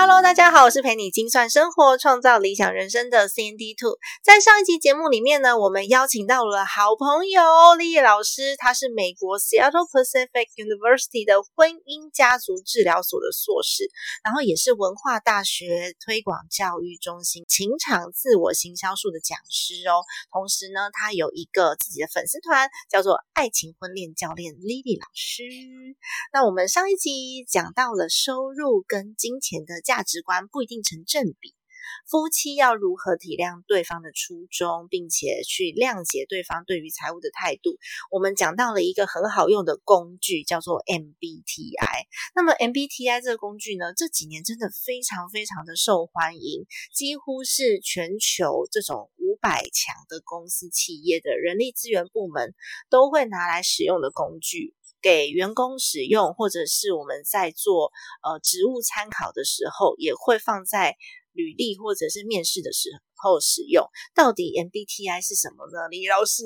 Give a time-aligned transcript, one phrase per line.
[0.00, 3.98] Hello，大家好，我是陪你精算生活、创造理想人生的 C N D Two。
[4.22, 13.90] 在上一集节目里面呢，我们邀请到了好朋友丽叶老师，他是美国 Seattle Pacific University 的婚姻家族治疗所的硕士，
[14.22, 20.06] 然后也是文化大学推广教育中心情场自我行销术的讲师哦。
[20.30, 25.42] 同时呢，他有一个自己的粉丝团，叫做爱情婚恋教练 Lily 老师。
[26.32, 29.82] 那我们上一集讲到了收入跟金钱的。
[29.88, 31.54] 价值观不一定成正比，
[32.06, 37.78] 夫妻要如何体谅对方的初衷，并且去谅解对方对于财务的态度？
[38.10, 42.04] 我们讲到了一个很好用的工具，叫做 MBTI。
[42.34, 52.54] 那么 MBTI 这个工具呢，这几年真的非常非常的受欢迎，几乎是全球这种五百强的公司企业的人力资源部门
[52.90, 54.74] 都会拿来使用的工具。
[55.08, 57.92] 给员工使用，或者是我们在做
[58.22, 60.96] 呃职务参考的时候，也会放在
[61.32, 63.84] 履历或者是面试的时候候使用。
[64.14, 65.88] 到底 MBTI 是什么呢？
[65.90, 66.44] 李老师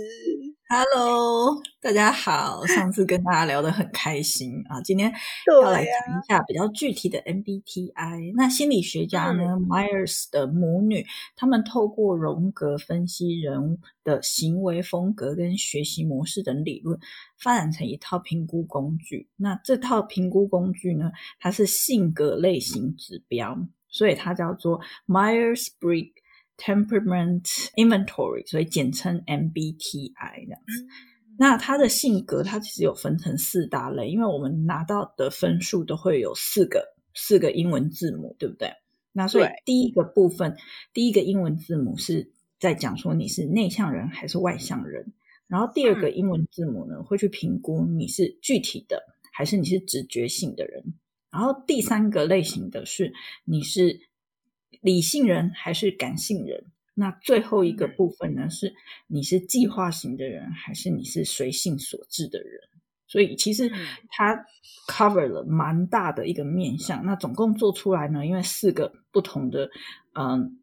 [0.69, 2.65] ，Hello，大家好。
[2.67, 5.13] 上次跟大家聊得很开心啊，今天
[5.51, 8.33] 要来讲一下比较具体的 MBTI。
[8.37, 11.05] 那心理学家呢，Myers 的母女，
[11.37, 16.99] 他们透过荣格分析人的行为风格跟学习模式等理论。
[17.39, 19.29] 发展成一套评估工具。
[19.35, 26.13] 那这套评估工具呢，它是性格类型指标，所以它叫做 Myers-Briggs
[26.63, 27.43] Temperament
[27.75, 30.87] Inventory，所以简称 MBTI 这样子。
[31.37, 38.71] 那他的性格，他其实有分成四大类，因为我们拿到的分数都会有四个四个英文字母，对不对？
[39.13, 40.57] 那所以第一个部分，
[40.93, 42.31] 第一个英文字母是
[42.61, 45.13] 在讲说你是内向人还是外向人。
[45.49, 49.03] 然后第二个英文字母呢，会去评估你是具体的
[49.33, 50.95] 还是你是直觉性的人。
[51.31, 53.13] 然后第三个类型的是
[53.45, 54.01] 你是
[54.81, 56.65] 理性人还是感性人。
[56.95, 58.75] 那最后一个部分呢，是
[59.07, 62.61] 你是计划型的人还是你是随性所致的人。
[63.07, 63.71] 所以其实
[64.09, 64.47] 它
[64.89, 67.05] cover 了蛮大的一个面向。
[67.05, 69.71] 那总共做出来呢，因为四个不同的
[70.15, 70.59] 嗯。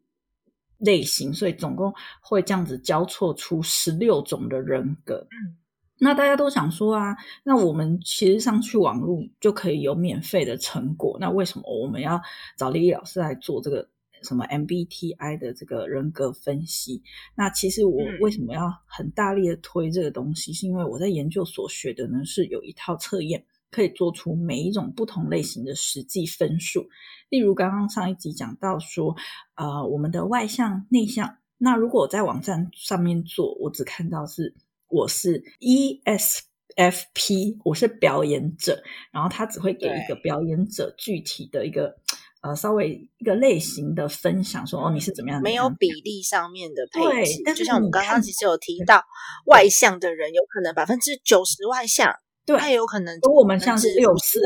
[0.82, 5.26] 类型，所以总共会这样子交错出十六种的人格。
[5.30, 5.54] 嗯，
[5.98, 12.18] 那大家都想说啊，那我们其实上去网络就可以有免费的成果，那为什么我们要
[12.56, 13.86] 找丽丽老师来做这个
[14.22, 17.02] 什么 MBTI 的这个人格分析？
[17.34, 20.52] 那其实我为什么要很大力的推这个东西？
[20.52, 23.44] 是因为我在研究所学的呢，是有一套测验。
[23.72, 26.88] 可以做出每一种不同类型的实际分数，
[27.28, 29.14] 例如刚刚上一集讲到说，
[29.54, 31.36] 呃，我们的外向、内向。
[31.56, 34.56] 那如果我在网站上面做，我只看到是
[34.88, 38.82] 我是 ESFP，我是表演者，
[39.12, 41.96] 然后他只会给一个表演者具体的一个
[42.40, 45.40] 呃稍微一个类型的分享，说哦你是怎么样？
[45.42, 49.04] 没有比例上面的配置，就像我们刚刚其实有提到，
[49.46, 52.14] 外向的人有可能百分之九十外向。
[52.46, 54.40] 对，他有可能跟我们像是六四，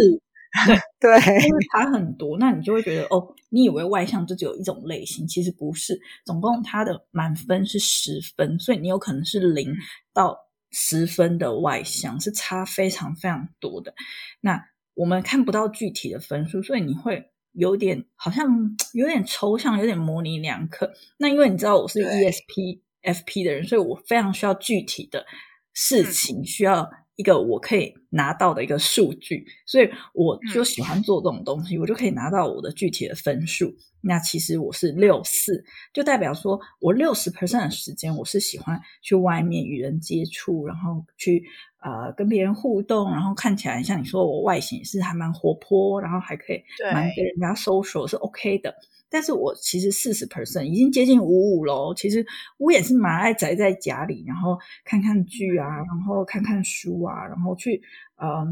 [1.01, 1.11] 对，
[1.47, 9.73] 因为差很多，那你就会觉得哦，你以为外向就只有一种类型，其实不是，总共它的满分是十分，所以你有可能是零
[10.13, 10.37] 到
[10.71, 13.95] 十分的外向，是差非常非常多的。
[14.41, 14.61] 那
[14.95, 18.47] 我们看不到具体的分数，所以你会有点好像
[18.93, 20.93] 有点抽象，有点模棱两可。
[21.17, 25.25] 那因为你知道我是 ESP FP 的人，所以我非常需要具体的
[25.73, 26.89] 事情需要。
[27.17, 33.73] 一个我可以拿到的一个数据，所以我就喜欢做这种东西，我就可以拿到我的具体的分数。
[34.01, 41.45] 那其实我是六四，就代表说我六十 percent 的时间我是喜欢去外面与人接触，然后去
[41.85, 48.75] 呃跟别人互动，然后看起来像你说我外形是还蛮活泼，然后还可以蛮跟人家 social 是 OK 的。
[49.11, 51.95] 但是我其实四十 percent 已经接近五五喽。
[51.95, 52.27] 其实
[52.59, 57.81] 我也是蛮爱宅在家里，然后看看剧啊，然后看看书啊，然后去
[58.17, 58.45] 呃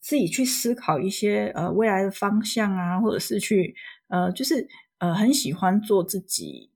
[0.00, 3.74] 自己去思考一些呃未来的方向啊，或者是去
[4.08, 4.68] 呃就是
[4.98, 6.70] 呃很喜欢做自己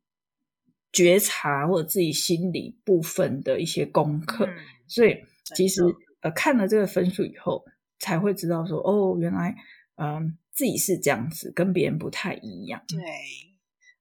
[0.91, 4.49] 觉察或者自己心理部分的一些功课。
[4.87, 5.19] 所以
[5.55, 5.83] 其实
[6.21, 7.65] 呃看了这个分数以后，
[7.99, 9.55] 才会知道说，哦，原来
[9.97, 12.83] 嗯自己是这样子，跟别人不太一样。
[12.89, 12.99] 对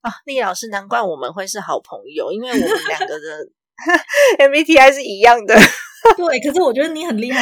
[0.01, 3.49] 啊，丽老师，难怪我们会是好朋友，因为我们两个的
[4.49, 5.55] MBTI 是一样的。
[6.15, 7.41] 对，可是我觉得你很厉害，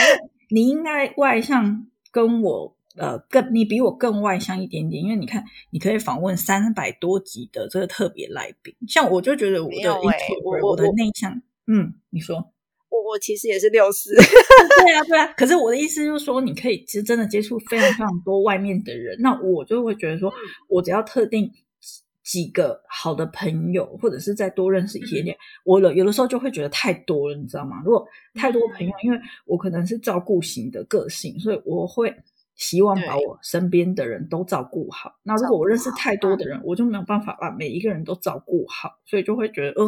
[0.49, 9.93] 你应该外向，跟我呃更你比我更外向一点点，因为你看，你可以访问三百多集的这个特别来宾，像我就觉得我的
[10.43, 12.53] 我我的内向，嗯，你说
[13.05, 20.33] 我我其实也是六四， 对啊对啊，可是我的意思就是说，你可以其实真的接触非常非常多外面的人，那我就会觉得说，
[20.67, 21.51] 我只要特定。
[22.25, 27.83] 几个好的朋友，或者是再多认识一些点，我了有的时候就会觉得太多了，你知道吗？
[27.85, 28.03] 如果
[28.33, 32.11] 太多朋友，因为我可能是照顾型的个性，所以我会
[32.55, 35.19] 希望把我身边的人都照顾好。
[35.21, 39.87] 那如果我认识太多的人，我就没有办法把每一个人都照顾好，所以就会觉得，哦，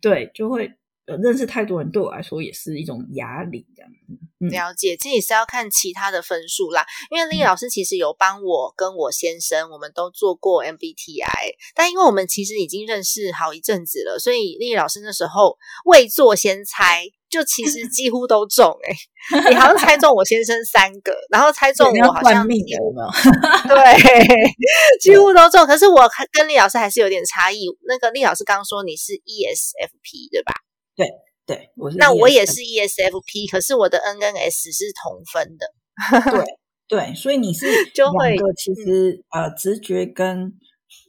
[0.00, 0.72] 对，就会。
[1.06, 3.96] 呃，认识太多人对我来说也是一种压力，这样子。
[4.38, 6.84] 了解，这也是要看其他的分数啦。
[7.10, 15.56] 因为丽老师其实有帮我跟我先生，我们都做过 MBTI，但因为我们其实已经认识好一阵子了，所以丽老师那时候
[15.86, 18.76] 未做先猜，就其实几乎都中。
[18.84, 22.78] 哎，你好像猜中我先生三个，然后猜中我好像有没有？
[23.68, 23.96] 对，
[25.00, 25.64] 几乎都中。
[25.66, 27.66] 可是我跟丽老师还是有点差异。
[27.88, 30.52] 那个丽老师刚说你是 ESFP 对吧？
[30.96, 31.06] 对
[31.46, 35.66] 对，我是那我也是 ESFP，可是我的 N 跟 S 是同分的。
[36.32, 36.44] 对
[36.88, 40.52] 对，所以你是 就会其实呃直觉跟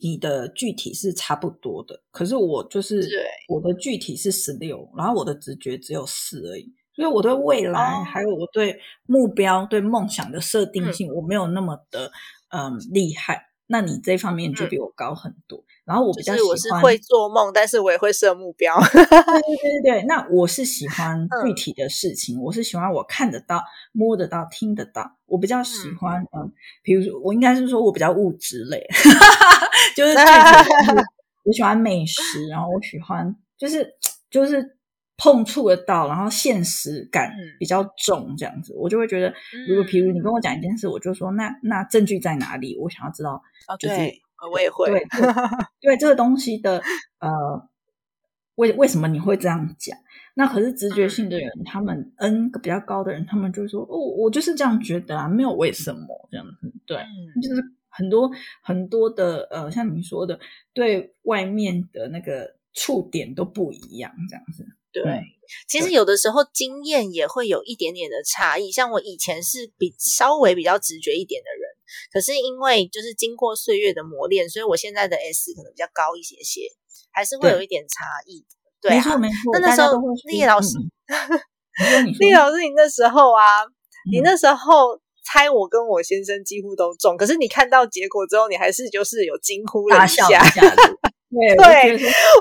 [0.01, 3.07] 你的具体是差不多的，可是我就是
[3.47, 12.11] 我的具体是十六，然后我的直觉只有四而已，所以我对未来还有我对目标、对梦想的设定性，我没有那么的
[12.49, 13.47] 嗯厉害。
[13.67, 15.63] 那你这方面就比我高很多。
[15.87, 18.77] 然后我比较喜欢，我是会做梦，但是我也会设目标。
[18.91, 23.63] 对对对对那我是喜欢具体的事情，我是喜欢我看得到、
[23.93, 25.09] 摸得到、听得到。
[25.25, 26.51] 我比较喜欢，嗯，
[26.83, 28.85] 比如说，我应该是说我比较物质类，
[29.95, 31.01] 就是具体。
[31.45, 33.89] 我喜欢美食，然后我喜欢就是
[34.29, 34.77] 就是
[35.15, 39.33] 碰触得到，然后现实感比较重这样子，我就会觉得，
[39.69, 42.77] 如果譬如你跟我讲一件事，我就说那那证据在哪里？
[42.77, 43.41] 我想要知道，
[43.79, 43.95] 就是。
[44.51, 45.01] 我也会， 对，
[45.81, 46.81] 对这个东西的
[47.19, 47.69] 呃，
[48.55, 49.97] 为为什么你会这样讲？
[50.35, 56.71] 那可是直觉性的人，他们 N 比较高的人，他们就说哦，我就是这样觉得啊，没有为什么这样子。
[56.85, 56.97] 对，
[57.41, 58.29] 就是很多
[58.61, 60.39] 很多的呃，像你说的，
[60.73, 64.63] 对外面的那个触点都不一样，这样子。
[64.93, 65.03] 对，
[65.67, 68.71] 其实有的时候经验也会有一点点的差异。
[68.71, 71.56] 像我以前是比稍微比较直觉一点的人。
[72.11, 76.61] 可是因为就是经过岁月的磨练，所以我现在的 S 可能比较高一些些，
[77.11, 78.45] 还是会有一点差异。
[78.81, 78.91] 对。
[79.53, 80.77] 那那时候丽老师，
[82.19, 83.63] 丽老师，你那时候啊，
[84.11, 90.27] 你那时候猜我跟我先生几乎都中，可是你看到结果之后，你还是就是有惊呼了一下。
[91.29, 91.93] 对对，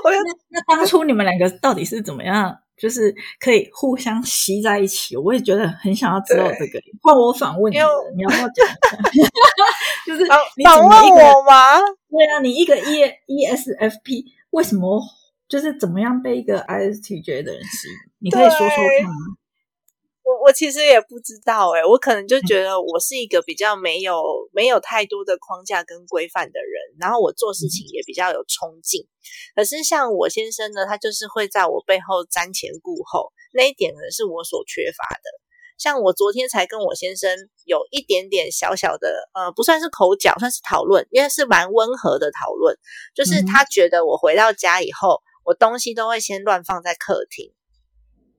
[0.03, 2.57] 我觉得那当初你们两个到底是怎么样？
[2.77, 6.79] 就是可以互相吸在一起，我也觉得很想要知道这个。
[7.01, 7.77] 换我访问你，
[8.15, 8.65] 你要不要讲
[9.13, 9.29] 一下？
[10.05, 11.79] 就是反问我吗？
[12.09, 15.01] 对啊，你一个 E E S F P，为什么
[15.49, 17.93] 就是怎么样被一个 I S T J 的人吸引？
[18.19, 19.15] 你可以说说看吗？
[20.23, 24.21] 我我其实也不知道哎，我可能就觉得我是一个比较没有
[24.51, 29.07] 没有太多的框架跟规范的人，然后我做事情也比较有冲劲。
[29.55, 35.23] 可是像我先生呢，他就是会在我背后瞻前顾后，那一点呢是我所缺乏的。
[35.77, 42.75] 像我昨天才跟我先生有一点点小小的呃，不算是口角，算是讨论，因为是蛮温和的讨论。
[43.13, 47.53] 就是他觉得我回到家以后，我东西都会先乱放在客厅。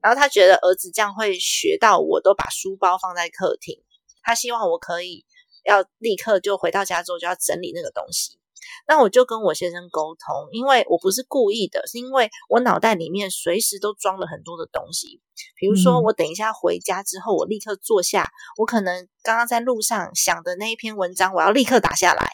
[0.02, 3.82] 然后他觉得儿子这样会学到，我都把书包放在客厅。
[4.22, 5.24] 他希望我可以
[5.64, 8.38] 要立刻就回到家之后就要整理那个东西。
[8.86, 15.20] 那我就跟我先生沟通，因为我不是故意的，是因为我脑袋里面随时都装了很多的东西。
[15.56, 22.26] 比如说，我等一下回家之后，我立刻坐下，我可能刚刚在路上想的那一篇文章，我要立刻打下来。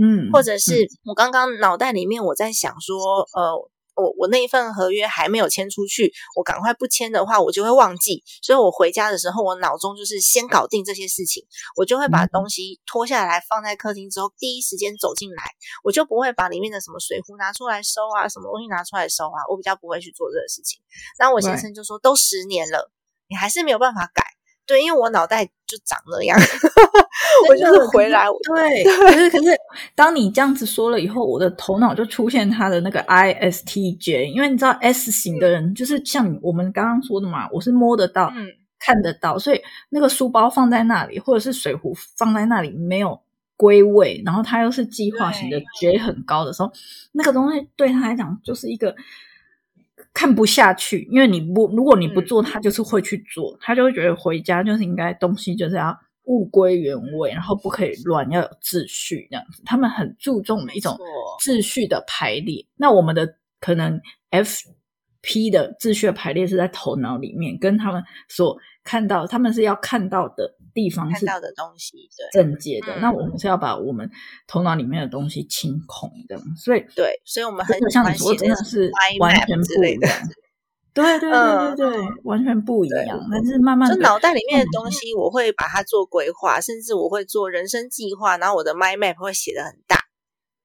[0.00, 3.70] 嗯，或者是我刚刚脑袋里面我在想说，呃。
[3.96, 8.22] 我我那一份合约还没有签出去，我赶快不签的话，我就会忘记。
[8.42, 11.44] 所以我回家的时候，我脑中就是先搞定这些事情，
[11.76, 15.42] 我就会把东西脱下来放在客厅之后，第一时间走进来，
[15.82, 20.80] 我就不会把里面的什么水壶拿出来收啊，什么东西拿出来收啊，我比较不会去做这个事情。
[21.18, 22.92] 然后我先生就说：“都十年了，
[23.28, 24.22] 你还是没有办法改。”
[24.66, 26.36] 对，因为我脑袋就长那样，
[27.48, 28.26] 我就是回来。
[28.54, 29.56] 对， 可是可是，
[29.94, 38.32] 当你这样子说了以后，我的头脑就出现他的那个 I S T J，因为你知道 S 型的人就是像我们刚刚说的嘛，我是摸得到、
[38.78, 43.20] 看得到，所以那个书包放在那里，或者是水壶放在那里没有
[43.56, 46.70] 归位，然后他又是计划型的觉很高的时候，
[47.12, 48.94] 那个东西对他来讲就是一个
[50.16, 55.94] 看不下去，因为你不如果你不做，他就是会去做，他就会觉得回家就是应该东西就是要
[56.24, 59.62] 物归原位，然后不可以乱，要有秩序这样子。
[59.66, 60.96] 他们很注重的一种
[61.44, 62.64] 秩序的排列。
[62.76, 64.70] 那我们的可能 F。
[65.26, 72.96] P 的秩序排列是在头脑里面，跟他们所看到，他们是要看到的地方是看到的东西，对，正解的。
[73.00, 74.08] 那我们是要把我们
[74.46, 80.12] 头脑里面的东西清空的，所以对，所以我们很像你说，真的是完全不一样。
[80.94, 83.20] 对对对对对，完全不一样。
[83.30, 90.05] 但是慢慢，就脑袋里面的东西，我会把它做规划，甚至我会做人生计划，然后我的 mind map 会写的很大。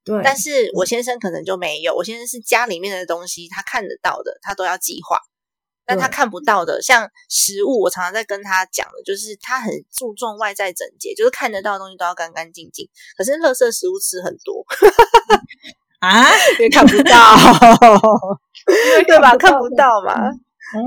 [0.03, 1.95] 对，但是我先生可能就没有。
[1.95, 5.15] 我先生是家里面的东西，他看得到的，他都要计划；
[5.85, 12.89] 但他看不到的，像食物，我常常在跟他讲的，就是他很注重外在整洁，就是看得到的东西都要干干净净。
[13.15, 14.65] 可是垃圾食物吃很多
[16.01, 17.35] 啊，因为看不到，
[19.05, 19.37] 对吧？
[19.37, 20.31] 看不到嘛，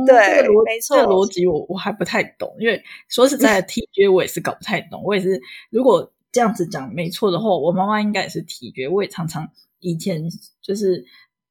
[0.09, 0.97] 对，没错。
[0.97, 5.01] 这个逻辑我我还不太懂，因为说实在的，T J 我也是搞不太懂。
[5.05, 5.41] 我也是，
[5.71, 6.11] 如果。
[6.35, 8.89] 这样子讲没错的话，我妈妈应该也是体觉。
[8.89, 9.49] 我也常常
[9.79, 10.21] 以前
[10.61, 11.05] 就是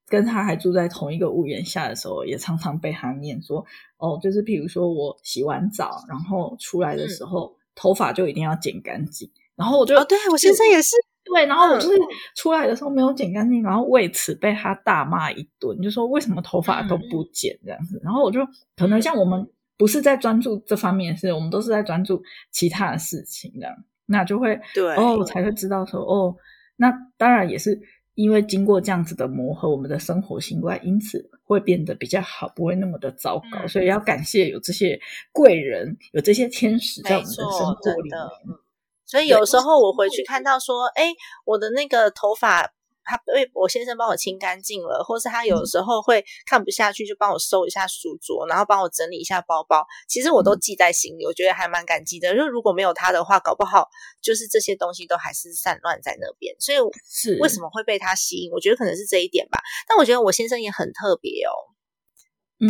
[0.10, 3.66] 跟她还住在同一个屋檐下的时候，也常常被她念说
[3.98, 11.98] ：“哦，就是譬如说我洗完澡，然后出来的时候，头发就一定要剪干净。”然后我就哦，对我先生也是对，然后我就是
[12.36, 17.98] 出来的时候没有剪干净，然后为此被他大骂一顿，就说为什么头发都不剪这样子。
[18.04, 19.48] 然后我就可能像我们
[19.78, 22.22] 不是在专注这方面的事，我们都是在专注
[22.52, 23.74] 其他的事情这样。
[24.06, 26.36] 那就会对哦，才会知道说哦，
[26.76, 27.80] 那当然也是
[28.16, 33.68] 因为经过这样子的磨合，我们的生活习惯因此会变得比较好，不会那么的糟糕。
[33.68, 35.00] 所以要感谢有这些
[35.32, 38.58] 贵人，有这些天使在我们的生活里面。
[39.06, 41.14] 所以有时候我回去看到说，哎，
[41.46, 42.72] 我的那个头发。
[43.06, 49.86] 他被我先生帮我清干净了，或是他有时候会看不下去，就帮我收一下书桌，然后帮我整理一下包包。
[50.08, 52.36] 其实我都记在心里，我觉得还蛮感激的。
[52.36, 53.88] 就如果没有他的话，搞不好
[54.22, 56.56] 就是这些东西都还是散乱在那边。
[56.60, 56.78] 所以
[57.10, 58.52] 是为什么会被他吸引？
[58.52, 59.60] 我觉得可能是这一点吧。
[59.88, 61.54] 但我觉得我先生也很特别哦，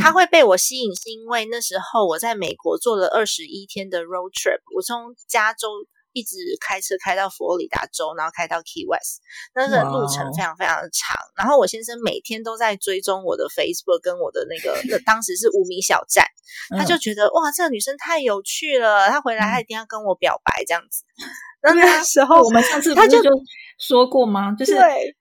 [0.02, 5.70] 他会被我吸引，是因为那时候我在美国做了二十一天的 road trip，我从加州。
[6.13, 9.22] 一直开车开到佛罗里达州，然后开到 Key West，
[9.53, 11.17] 那个路程非常非常的长。
[11.36, 16.25] 然后我先生每天都在追踪我的 Facebook 跟我的那个， 那当时是无名小站，
[16.77, 21.03] 他就觉得哇，这个女生太有趣了，他回来他一定要跟我表白这样子。
[21.62, 23.20] 那那时候我们上次他就
[23.77, 24.55] 说过吗？
[24.58, 24.75] 就是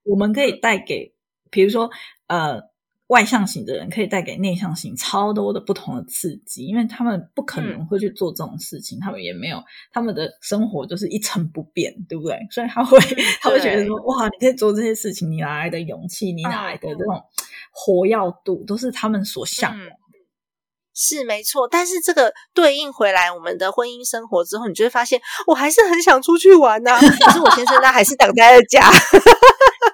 [0.04, 1.14] 我们可以带给，
[1.50, 1.90] 比如说
[2.28, 2.71] 呃。
[3.12, 12.38] 外向型的人可以带给内向型超多的不同的刺激，因为他们不可能会去做这种事情，他们也没有他们的生活就是一成不变，对不对？
[12.50, 12.98] 所以他会
[13.42, 16.32] 他会觉得说，哇，你可以做这些事情，你哪来的勇气？
[16.32, 17.22] 你哪来的这种
[17.70, 19.76] 活跃度，都是他们所向。
[20.94, 26.98] 是没错，但是这个对应回来我们的婚姻生活之后，你就会发现，我还是很想出去玩呐。
[26.98, 28.80] 可是我先生他还是等待在家。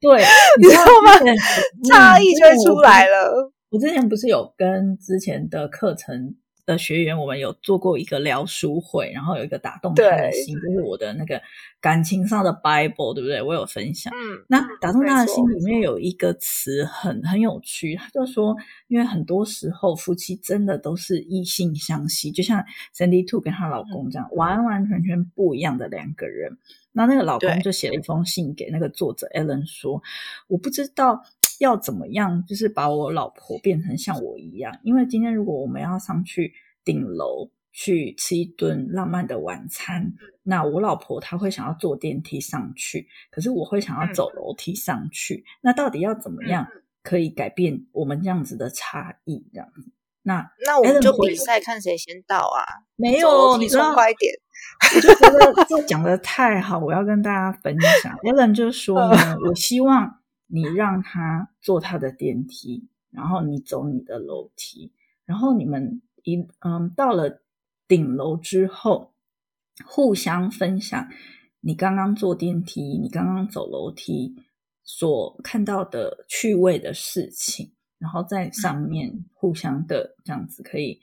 [0.00, 0.22] 对，
[0.60, 1.12] 你知道吗？
[1.90, 3.52] 差异就会出来了。
[3.70, 11.40] 我之前不是有跟之前的课程的学员，我们有做过一个聊书会，然后有一个打动他的心，就是我的那个
[11.80, 13.42] 感情上的 Bible，对不对？
[13.42, 14.12] 我有分享。
[14.14, 22.64] 嗯，那打动他的心里面有一个词很很有趣，他就说，因为很多时候夫妻真的都是异性相吸，就像
[22.96, 26.56] Sandy Two 跟她老公这样，完完全全不一样的两个人。
[26.98, 30.02] 那那个老公就写了一封信给那个作者 Ellen 说
[30.48, 31.22] ：“我不知道
[31.60, 34.76] 要怎么样，就是把我老婆变成像我一样。
[34.82, 36.52] 因为今天如果我们要上去
[36.84, 40.12] 顶楼去吃一顿浪漫的晚餐，
[40.42, 45.44] 那我老婆她会想要坐电梯上去，可是我会想要走楼梯上去。
[45.60, 46.66] 那到底要怎么样
[47.04, 49.46] 可以改变我们这样子的差异？
[49.52, 49.92] 这样子？
[50.22, 52.82] 那那我们就比赛看谁先到啊？
[52.96, 54.34] 没有，你说快点。”
[54.94, 58.16] 我就觉得这讲的太好，我要跟大家分享。
[58.22, 64.92] Ellen 就说呢，我希望你让他坐他的电梯，然后你走你的楼梯，
[65.24, 67.42] 然后你们一嗯到了
[67.88, 69.12] 顶楼之后，
[69.84, 71.08] 互相分享
[71.60, 74.36] 你刚刚坐电梯、你刚刚走楼梯
[74.84, 81.00] 所看到的趣味的事情，然后在上面互相的这样子可以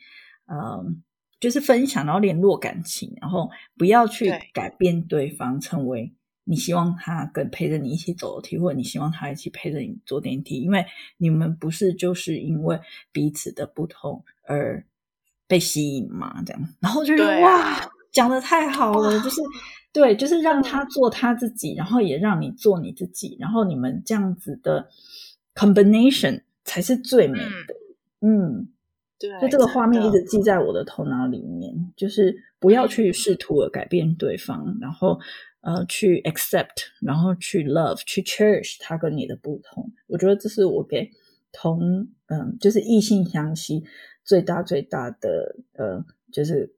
[0.47, 1.03] 嗯。
[1.39, 6.13] 就是分享，然后联络感情，然后不要去改变对方，成为
[6.43, 10.85] 你希望他跟陪着你一起走楼梯，或者你希望他一起陪着你坐电梯，因为
[11.17, 12.79] 你们不是就是因为
[13.11, 14.85] 彼此的不同而
[15.47, 16.41] 被吸引嘛？
[16.43, 17.79] 这样，然后就觉得哇，
[18.11, 19.41] 讲的太好了，就是
[19.91, 24.87] 对，就是让他做他自己，然后也让你做你自己，然后你们这样子的
[25.53, 27.75] combination 才是最美的。
[28.21, 28.69] 嗯，
[29.17, 35.19] 对，就这个画面一直记在我的头脑里面，就是不要去试图的改变对方，然后
[35.61, 39.91] 呃去 accept，然后去 love，去 cherish 他跟你的不同。
[40.07, 41.09] 我觉得这是我给
[41.51, 43.83] 同嗯，就是异性相吸。
[44.23, 46.73] 最大最大的呃，就是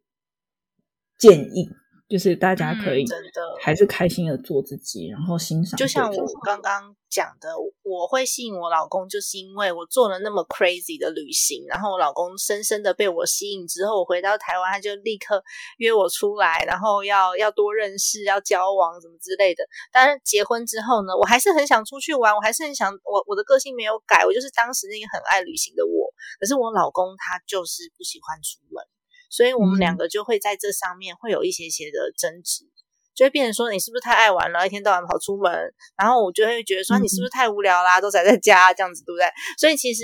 [1.17, 1.69] 建议，
[2.07, 5.77] 就是大家可以真的还是开心的做自己，然后欣赏。
[5.77, 7.49] 就像我刚刚讲的，
[7.83, 15.43] 我会吸引我老公，就是因为我做了那么 crazy 的旅行，然后我老公深深的被我吸引之后，我回到台湾，他就立刻
[15.77, 19.63] 约我出来，然后要要多认识，要交往什么之类的。
[19.91, 26.07] 当然结婚之后呢，我还是很想出去玩，我还是很想我我的个性没有改，我就是当时那个很爱旅行的我。
[26.39, 28.83] 可是我老公他就是不喜欢出门，
[29.29, 32.65] 所以我们两个就会在这上面会有一些些的争执，
[33.15, 35.51] 就会变成说你是不是太爱玩了，一天到晚跑出门，
[35.97, 39.25] 然后我就会觉得说你是不是太无聊啦，都宅在家这样子，对不对？
[39.57, 40.03] 所以其实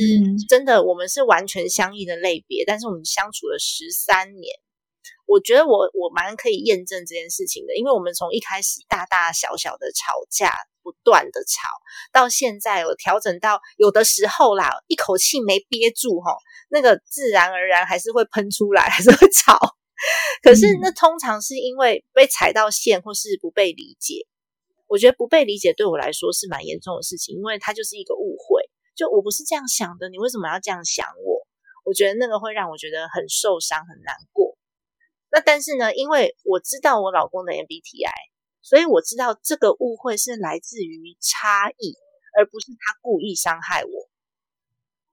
[0.50, 4.56] 真的我们是完全相异的类别，但是我们相处了十三年，
[5.26, 10.54] 我觉得我我蛮可以验证这件事情的，因为我们从一开始大大小小的吵架。
[10.86, 11.70] 不断的吵，
[12.12, 16.36] 到现在我调整到有的时候啦，一口气没憋住哈，
[16.68, 19.58] 那个自然而然还是会喷出来，还是会吵。
[20.44, 24.28] 可是那通常是因为被踩到线，或是不被理解。
[24.88, 28.62] 我觉得不被理解对我来说是蛮严重的事情，因为它就是一个误会。
[28.94, 31.48] 就我不是这样想的，你为什么要这样想我？
[31.86, 34.43] 我觉得那个会让我觉得很受伤、很难过。
[35.34, 38.32] 那但是呢，因为我知道我老公的 MBTI。
[38.66, 41.98] 所以我知道这个误会是来自于差异，
[42.32, 44.10] 而不是他故意伤害我。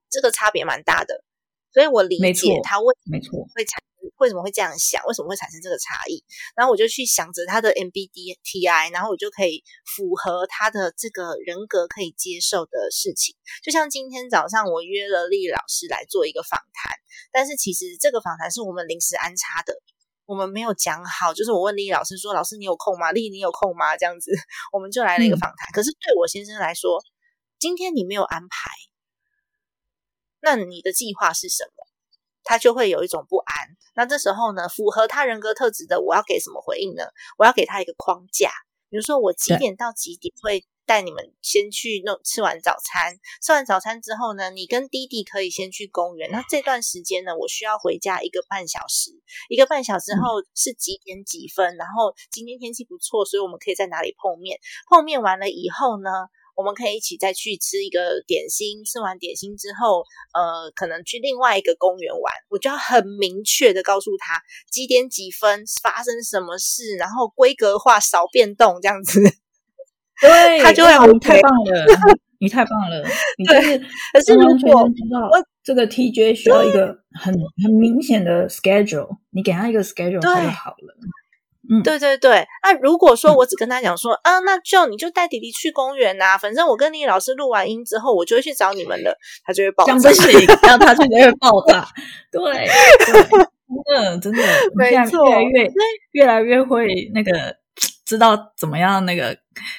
[0.08, 1.24] 这个差别蛮大的，
[1.72, 3.82] 所以我理解他为没错会产
[4.18, 6.22] 为什么会这样想，为什么会产生这个差异。
[6.54, 13.34] 然后我就去想着他的 MBTI，然后我就可以符合他的这个人格可以接受的事情。
[13.64, 16.94] 就像今天早上我约了丽老师来做一个访谈，
[17.32, 19.82] 但是其实这个访谈是我们临时安插的。
[20.30, 23.96] 我们没有讲好，就是我问丽老师说：“老师，你有空吗？”丽，你有空吗？
[23.96, 24.30] 这样子，
[24.72, 25.72] 我们就来了一个访谈。
[25.72, 27.02] 可是对我先生来说，
[27.58, 28.70] 今天你没有安排，
[30.40, 31.84] 那你的计划是什么？
[32.44, 33.70] 他就会有一种不安。
[33.96, 37.02] 那这时候呢，符合他人格特质的，我要给什么回应呢？
[37.36, 38.52] 我要给他一个框架，
[38.88, 40.64] 比如说我几点到几点会。
[40.90, 46.28] 带你们先去弄吃完早餐，吃完早餐之后呢，你跟弟弟可以先去公园。
[46.32, 49.12] 那这段时间呢，我需要回家一个半小时，
[49.48, 51.76] 一个半小时后是几点几分？
[51.76, 54.58] 然后今天天气不错，所以我们可以在哪里碰面？
[54.88, 56.10] 碰面完了以后呢，
[56.56, 58.84] 我们可以一起再去吃一个点心。
[58.84, 60.02] 吃完点心之后，
[60.34, 62.34] 呃，可能去另外一个公园玩。
[62.48, 69.20] 我就要很明确的告诉他几点几分发生什么事，然后规格化少变动这样子。
[70.20, 71.86] 对，他就会 你太棒了，
[72.40, 73.02] 你太棒了，
[73.38, 73.78] 你就是
[74.12, 74.90] 可是如果
[75.62, 76.86] 这个 TJ 需要一个
[77.20, 80.96] 很很明显的 schedule，你给他一个 schedule 他就好了。
[81.72, 82.44] 嗯，对对对。
[82.64, 91.86] 那如果说我只跟他讲说啊，那就你就带弟弟去公园呐，反正我跟你老师录完音之后，我就会去找你们的，他就会爆炸，不行，让他去就会爆炸。
[92.32, 92.66] 对，
[93.06, 94.42] 真的真的，
[94.74, 95.70] 没错，越来越
[96.12, 97.59] 越来越会那个。
[98.10, 99.38] 知道怎么样那个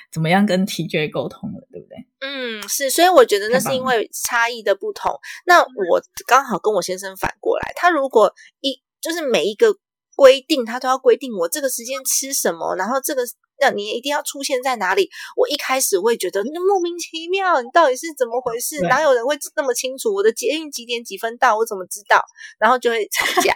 [0.09, 1.97] 怎么样跟 TJ 沟通了，对不对？
[2.21, 5.11] 嗯，是，所以我觉得那是因为差异的不同。
[5.45, 9.75] 那我刚好跟我先生反过来，他如果一就是每一个
[10.15, 13.23] 规定，他都要规定我这个时间吃什么，然后这个。
[13.61, 15.09] 那你一定要出现在哪里？
[15.37, 18.81] 我一开始会觉得那莫名其妙，你到底是怎么回事？
[18.87, 20.13] 哪有人会那么清楚？
[20.13, 21.55] 我的捷运几点几分到？
[21.55, 22.25] 我怎么知道？
[22.59, 23.53] 然后就会吵架，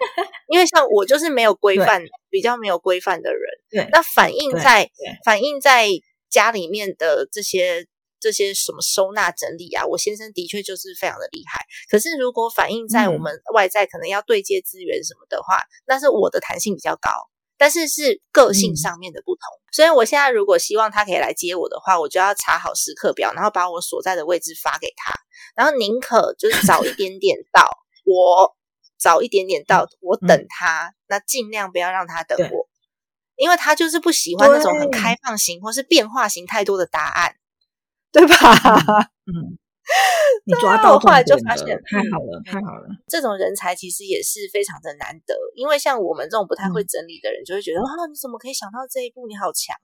[0.48, 3.42] 因为像我就是没有 规范，比较没有规范的人。
[3.72, 4.90] 对，那反映在
[5.26, 5.90] 反映在
[6.30, 7.88] 家里面的这些
[8.20, 11.66] 这些什么收纳整理啊，我先生的确就是非常的厉害。
[11.90, 17.10] 可是如果反映在我们外在，可能要对接资源什么的话，那是我的弹性比较高。
[17.58, 19.42] 但是是个性上面的不同，
[19.72, 25.14] 所以我现在如果希望他可以来接我的话，我就要查好时刻表，然后把我所在的位置发给他，
[25.56, 27.70] 然后宁可就是早一点点到，
[28.04, 28.56] 我
[28.98, 32.68] 早一点点到，我等他，那尽量不要让他等我，
[33.36, 37.36] 因为他就是不喜欢那种很开放型或是变化型太多的答案，
[38.12, 38.36] 对吧？
[39.26, 39.58] 嗯。
[40.46, 42.88] 你抓到后来就发现太好了，太好了。
[43.08, 49.28] 这种人才其实也是非常的难得，因为像我们这种不太会整理的人，就会觉得啊，你怎么可以想到这一步？
[49.28, 49.76] 你好强！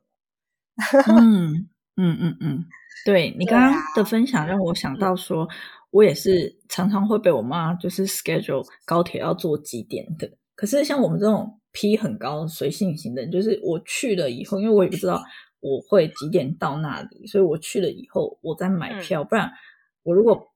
[1.18, 2.66] 嗯嗯嗯嗯，
[3.06, 5.48] 对你刚刚的分享让我想到说，
[5.92, 10.30] 我也是常常会被我妈就是 schedule 高铁要坐几点的。
[10.56, 15.22] 可是像我们这种 P 很高随性型的人，就是我去了以后，因为我也不知道
[15.60, 19.52] 我会几点到那里，所以我去了以后我再买票，不然
[20.04, 20.52] 我如果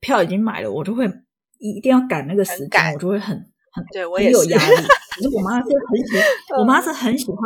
[0.00, 1.10] 票已经买了，我就会
[1.58, 3.36] 一定要赶那个时间，我就会很
[3.72, 4.76] 很对我也有压力。
[5.14, 6.16] 可是我妈是很喜，
[6.58, 7.38] 我妈是很喜欢，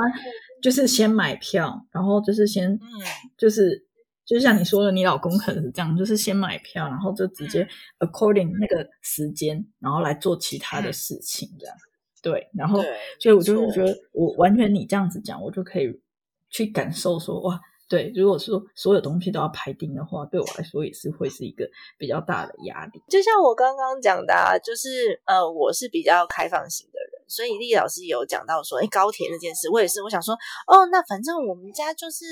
[0.63, 2.81] 就是先买票，然后就是先，嗯，
[3.37, 3.85] 就是
[4.25, 7.67] 就像你说的，你老公可能是这样，就是先买票，然后就直接
[7.99, 11.77] according 那个时间，然后来做其他的事情，这样。
[12.23, 12.83] 对，然后
[13.21, 16.01] 所以我就是觉得，我完全你这样子讲，我就可以
[16.51, 23.01] 去感受说，哇，对，如果说所有东西都要排定的话，对我来说也是会是一个比较大的压力。
[23.09, 30.35] 就像我刚刚讲的，啊，就是呃，我是比较开放型的人，所以丽老师有讲到说，哎，高铁那件事，我也是，我想说，
[30.67, 32.25] 哦，那反正我们家就是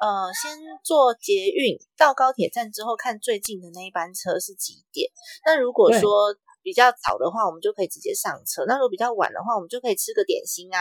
[0.00, 5.10] 呃，先坐捷运到高铁站之后，看最近的那一班车是几点。
[5.46, 10.78] 那如果说比较早的话，我们就可以直接上车；那如果比较晚的话，我们就可以吃个点心啊，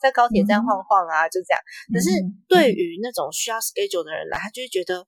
[0.00, 1.60] 在高铁站晃晃啊，就这样。
[1.92, 2.08] 可是
[2.48, 5.06] 对于那种需要 schedule 的人来，他就会觉得，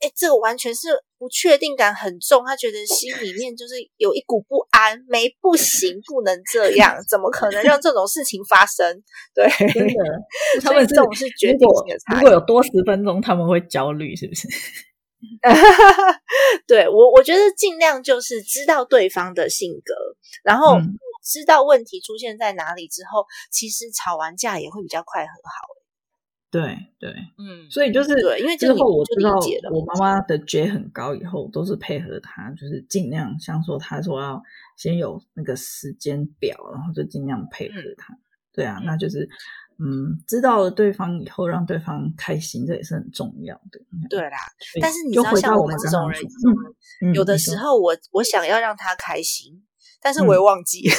[0.00, 9.02] 哎，这个完全是不确定感很重，他觉得心里面就是有一股不安，没不行，不能这样，怎么可能让这种事情发生？
[9.34, 9.94] 对，真的，
[10.64, 12.14] 他们这种是决定性的差。
[12.14, 14.48] 如果有多十分钟，他们会焦虑，是不是？
[16.66, 19.94] 对我，我觉得尽量就是知道对方的性格，
[20.42, 20.76] 然后
[21.22, 25.68] 知道问题出现在哪里之后，其实吵完架也会比较快和好。
[26.50, 29.34] 对对，嗯，所以就是对，因为之后我知道
[29.70, 34.42] 我妈妈的觉很高，以后都是配合她，就是尽量像说她说要
[34.76, 38.14] 先有那个时间表，然后就尽量配合她。
[38.52, 39.28] 对啊，那就是。
[39.78, 43.80] 嗯，知道了对方以后，让对方开心，这也是很重要的。
[44.08, 44.36] 对啦，
[44.80, 46.22] 但是你知道，像我们这种人，
[47.00, 49.64] 嗯，有的时候我我想要让他开心，
[50.02, 50.90] 但是我也忘记，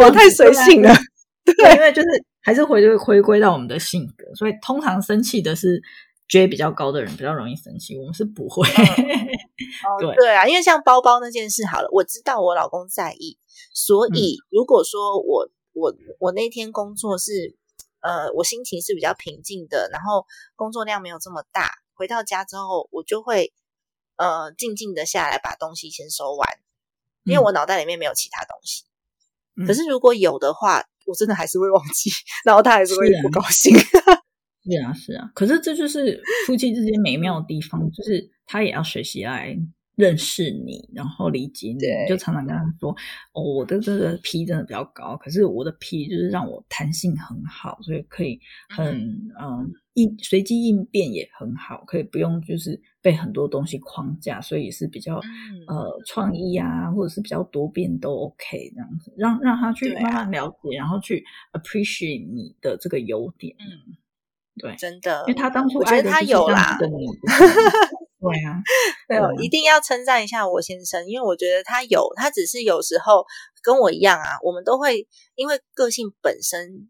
[0.00, 0.94] 我太随性了。
[1.44, 2.08] 对，因为就是
[2.40, 5.82] 还是回回归到我们的性格，所以通常生气的是
[6.28, 8.68] J 比较高的人比较容易生气，我们是不会。
[10.00, 13.36] 对对啊，因为像包包那件事，好了，我知道我老公在意，
[13.74, 15.50] 所以如果说我。
[15.74, 17.54] 我我那天工作是，
[18.00, 21.70] 呃，我心情是比较平静的，然后工作量没有这么大。
[21.94, 23.52] 回到家之后，我就会
[24.16, 26.48] 呃静静的下来把东西先收完，
[27.28, 28.84] 因为我脑袋里面没有其他东西。
[29.66, 32.10] 可是如果有的话，我真的还是会忘记，
[32.44, 33.76] 然后他还是会不高兴。
[34.64, 35.30] 是啊，是啊。
[35.34, 39.56] 可是这就是夫妻之间美妙的地方，就是他也要学习来。
[39.98, 42.96] 认识你，然后理解你，就常常跟他说
[43.34, 48.96] ：“哦，我的这个 P 真的比较高，可是我的 P 就是让我弹性很好，所以可以很
[49.40, 49.70] 嗯。
[49.94, 55.16] 应随机应变也很好，可以不用就是被很多东西框架，所以也是比较
[55.66, 63.56] 呃创意啊，或者是比较多变都 OK 这样子，让让他去慢慢了解，然后去 appreciate 你的这个优点。
[63.58, 63.96] 嗯，
[64.60, 66.78] 对，真的，因为他当初我觉得他有啦。
[68.20, 68.58] 对啊，
[69.06, 73.24] 对，一定要称赞一下我先生，因为我觉得他有，他只是有时候
[73.62, 76.88] 跟我一样啊，我们都会因为个性本身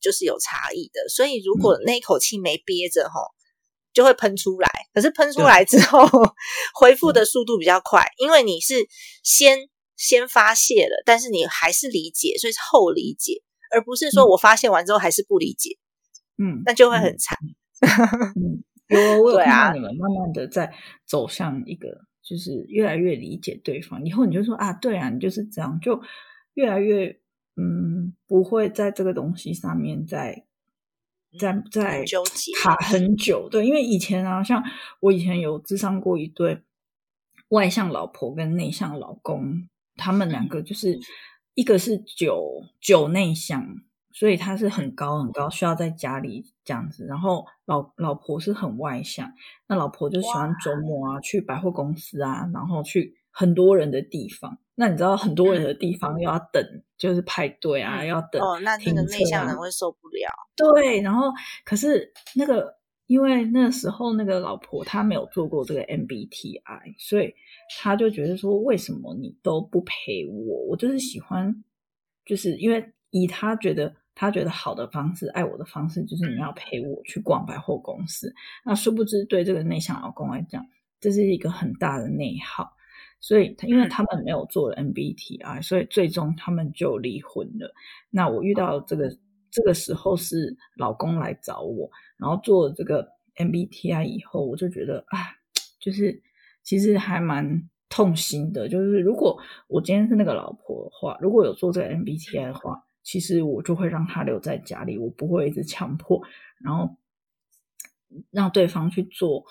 [0.00, 3.20] 就是有差异的，所以如果那口气没憋着哈，
[3.94, 4.70] 就会喷出来。
[4.92, 6.06] 可是喷出来之后，
[6.78, 8.74] 恢复的速度比较快，因为你是
[9.22, 15.78] 先先发泄了，但是你还是理解，所以是后理解，而不是说我发泄完之后还是不理解，
[16.36, 17.38] 嗯，那就会很惨。
[18.88, 20.72] 有，我有看到你们慢慢的在
[21.04, 24.04] 走向一个，就是越来越理解对方。
[24.04, 26.00] 以后你就说啊，对啊，你就是这样，就
[26.54, 27.18] 越来越
[27.56, 30.44] 嗯，不会在这个东西上面再
[31.38, 33.48] 再再纠结卡很久。
[33.50, 34.62] 对，因为以前啊，像
[35.00, 36.62] 我以前有智商过一对
[37.48, 40.98] 外向老婆跟内向老公，他们两个就是
[41.54, 43.80] 一个是九九内向。
[44.18, 47.04] 所以他是很高很高，需要在家里这样子。
[47.04, 49.30] 然后老老婆是很外向，
[49.68, 54.58] 那老婆就喜欢周末啊去百货公司啊，然后去很多人的地方。
[54.74, 56.64] 那你知道很多人的地方又要等，
[56.96, 58.40] 就是排队啊，要等。
[58.40, 60.30] 哦，那那个内向人会受不了。
[60.56, 61.30] 对，然后
[61.66, 62.74] 可是那个
[63.08, 67.34] 因为那时候那个老婆她没有做过这个 MBTI，所以
[67.78, 70.64] 她就觉得说，为什么你都不陪我？
[70.70, 71.62] 我就是喜欢，
[72.24, 73.94] 就是因为以她觉得。
[74.16, 78.34] 他觉得好的方式，爱我的方式，就是你要陪我去逛百货公司。
[78.64, 80.66] 那殊不知，对这个内向老公来讲，
[80.98, 82.72] 这是一个很大的内耗。
[83.20, 87.72] 所以，因为他们没有做 MBTI，所以最终他们就离婚了。
[88.10, 89.10] 那我遇到这个
[89.50, 95.18] 这个时候是老公来找我，然后做这个 MBTI 以后，我就觉得啊，
[95.80, 96.22] 就是
[96.62, 98.68] 其实还蛮痛心的。
[98.68, 106.20] 就是如果我今天是那个老婆的话，如果有做这个 MBTI 的话，其实我就会让他留在家里，我不会一直强迫，
[106.58, 106.96] 然后
[108.32, 109.44] 让对方去做。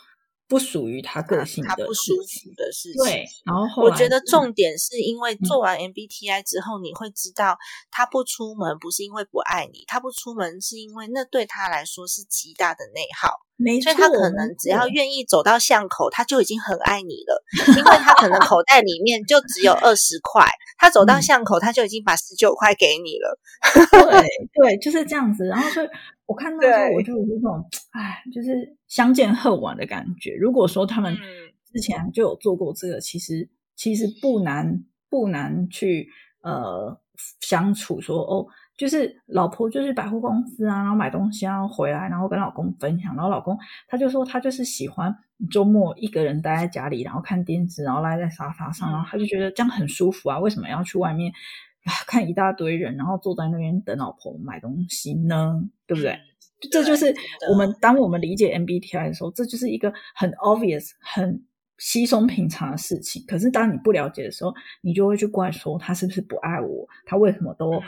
[0.48, 3.04] 不属于他个性的，他不舒服的事情。
[3.04, 7.58] 对，然后我觉得重点是因为做完 MBTI 之后，你会知道
[7.90, 13.40] 他不出门不是因为不爱你，他不出门是因为那对他来说是极大的内耗。
[13.58, 17.44] 没错，所以他可能只要愿意走到巷口，他就已经很爱你了，
[17.78, 20.46] 因为他可能口袋里面就只有二十块，
[20.78, 23.40] 他走到巷口他就已经把十九块给你了。
[23.92, 24.28] 对
[24.62, 25.46] 对，就是这样子。
[25.46, 25.88] 然后所以。
[26.28, 30.34] 我看到之后，我就有这种，哎，就是相见恨晚的感觉。
[30.34, 31.16] 如果说他们
[31.72, 36.10] 之前就有做过这个，其实其实不难不难去
[36.42, 37.00] 呃
[37.42, 38.02] 相处。
[38.02, 43.16] 说哦，就是老婆就是百货公司啊，然后买东西然后回来，然后跟老公分享。
[43.16, 43.58] 然后老公
[43.88, 45.16] 他就说他就是喜欢
[45.50, 50.40] 周末一个人待在家里，然后看电视，然后赖在沙发上，然后他就觉得这样很舒服啊。
[50.40, 51.32] 为什么要去外面？
[52.08, 56.20] 看一大堆人，然后坐在那边等老婆买东西呢，对不对？
[56.72, 57.14] 这就是
[57.52, 61.44] 我们当我们理解 MBTI 的时候，这就是一个很 obvious、很
[61.78, 63.24] 稀松平常的事情。
[63.28, 66.88] 可是当你不了解的时候，你就会去怪说他是不是不爱我？
[67.06, 67.80] 他为什么都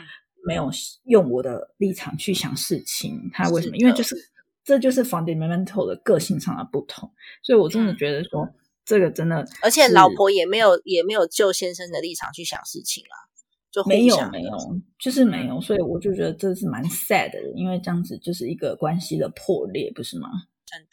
[0.44, 0.70] 没有
[1.04, 3.30] 用我的立场去想事情？
[3.32, 3.76] 他为什么？
[3.76, 4.30] 因为就是
[4.64, 7.10] 这就是 fundamental 的个性上的不同。
[7.42, 8.48] 所以我真的觉得说，
[8.84, 13.28] 这个真的，而且老婆也没有也没有就先生的立场去想事情啊。
[13.70, 14.56] 就没有没有，
[14.98, 20.30] 就是没有，所以我就觉得这是蛮 sad 的，因为这样子就是一个关系的破裂，不是吗？
[20.64, 20.88] 真的，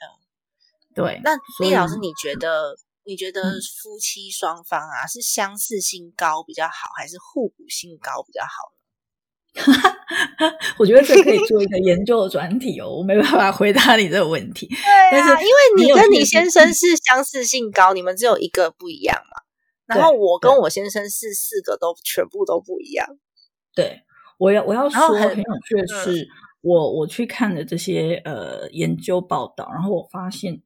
[0.93, 1.21] 对。
[1.23, 1.31] 那
[1.63, 3.41] 李老师，你觉得你觉得
[3.81, 8.74] 夫妻双方啊，是相似性高比较好，还是互补性高比较好呢？
[10.77, 14.67] 我觉得这可以做一个研究的专题哦，我没办法回答你这个问题。
[14.67, 19.43] 对啊，因为你跟你先生是相似性高，你们只有一个不一样嘛。
[19.85, 23.07] 然后我跟我先生是四个都全部都不一样。
[23.75, 24.01] 对，
[24.39, 26.27] 我要我要说很有趣的是，
[26.61, 30.61] 我我去看的这些呃研究报道，然后我发现，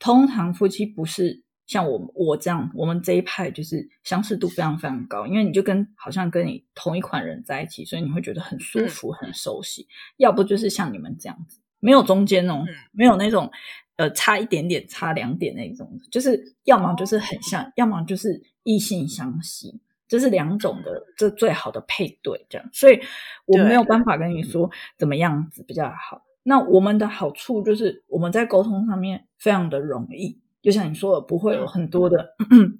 [0.00, 9.86] 通常夫妻不是像我我这样，我们这一派就是相似度非常非常高，因为你就跟好像跟你同一款人在一起，所以你会觉得很舒服、很熟悉。
[10.16, 13.50] 要不就是像你们这样子，没有中间哦，没有那种。
[13.96, 22.68] 呃，差一点点，差两点那种，就是要么就是很像，要么就是异性相吸，这是两种的，这最好的配对这样。
[22.72, 23.00] 所以
[23.46, 26.24] 我没有办法跟你说怎么样子比较好。
[26.42, 32.34] 那我们的好处就是我们在沟通上面非常的容易，就像你说的，不会有很多的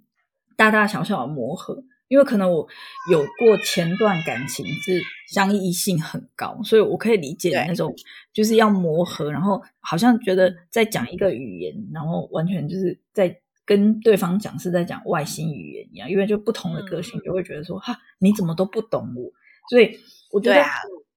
[0.56, 1.84] 大大小小的磨合。
[2.08, 2.68] 因为可能我
[3.10, 7.92] 有过前段感情是相异性很高，所以我可以理解那种
[8.32, 16.08] 就是要磨合，然后好像觉得在讲一个语言，然后完全就是在跟对方讲是在讲外星语言一样。
[16.08, 19.32] 因为就不同的个性，就会觉得说哈，你怎么都不懂我。
[19.70, 19.98] 所以
[20.30, 20.62] 我觉得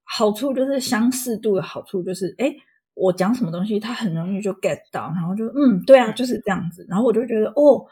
[0.03, 2.55] 好处就是相似度的好处就是，哎，
[2.97, 6.85] 我讲什么东西他很容易就 get 到，然后就嗯，对啊，就是这样子。
[6.89, 7.85] 然后我就觉得哦。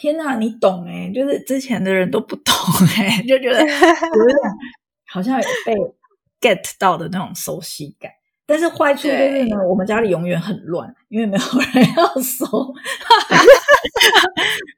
[0.00, 2.54] 天呐，你懂哎，就是之前的人都不懂
[2.98, 4.40] 哎， 就觉得 有一种
[5.08, 5.74] 好像有被
[6.40, 8.08] get 到的那种熟悉感。
[8.46, 12.46] 但是坏处就是呢，我们家里永远很乱，因为没有人要收。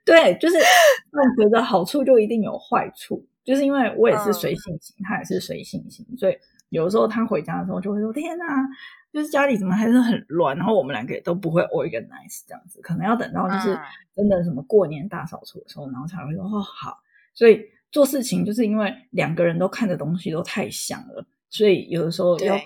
[0.07, 6.39] 对，就是我觉得好处就一定有坏处，就是因为我也是随性型，他也是随性型，所以
[6.71, 8.45] 有的时候他回家的时候就会说：“天呐。”
[9.13, 13.79] 就是家里怎么还是很乱，然后我们两个也都不会 organize 这样子，可能要等到就是
[14.15, 16.99] 真的什么过年大扫除的时候，然后才会说哦好。
[17.35, 22.57] 所以做事情就是因为两个人都看的东西都太像了，所以有的时候要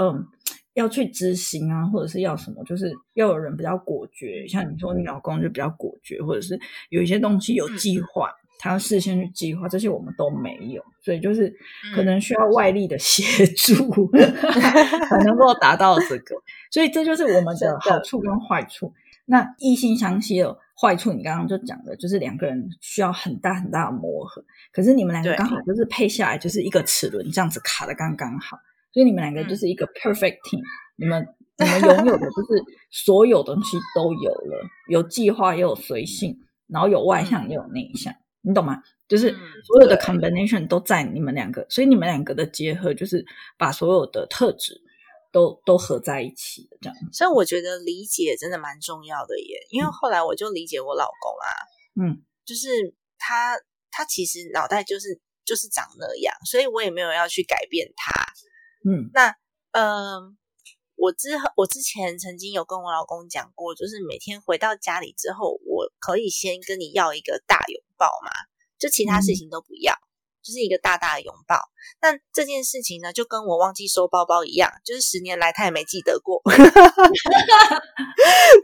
[0.00, 0.26] 嗯
[0.74, 6.58] 要去执行啊，或者是要什么，就是要有人比较果决，像你说你老公就比较果决，或者是
[6.90, 8.30] 有一些东西有计划。
[8.64, 11.54] 他要事先去计划，这些我们都没有，所以就是
[11.94, 13.74] 可能需要外力的协助
[15.06, 16.34] 才能够达到这个。
[16.70, 18.90] 所以这就是我们的好处跟坏处。
[19.26, 24.42] 那异性相吸的坏处，你刚刚就讲的，就是两个人需要很大很大的磨合。
[24.72, 28.56] 可是你们两个刚好就是配下来就是一个齿轮，这样子卡的刚刚好，
[28.94, 30.62] 所以你们两个就是一个 perfect team。
[30.96, 38.14] 你们你们拥有的就是所有东西都有了，有计划也有随性，然后有外向也有内向。
[38.44, 38.82] 你懂吗？
[39.08, 43.24] 就是所有的 combination 都在你们两个，所以你们两个的结合就是
[43.58, 44.80] 把所有的特质
[45.32, 46.96] 都都合在一起的这样。
[47.12, 51.48] 所以我觉得理解真的蛮重要的耶，因为后来我就理解我老公啊，
[52.00, 53.56] 嗯，就是他
[53.90, 58.12] 他其实脑袋就是就是长那样，所以我也没有要去改变他，
[58.88, 59.34] 嗯，那
[59.72, 60.36] 嗯。
[60.96, 68.30] 我之后我之前曾经有跟我老公讲过，就是每天回到家里之后，我可以先跟你要一个大拥抱嘛，
[68.78, 69.94] 就其他事情都不要。
[70.44, 71.56] 就是一个大大的拥抱，
[71.98, 76.42] 但这件事情呢，就跟我忘记收包包一样，就是十年来他也没记得过。
[76.44, 76.60] 对，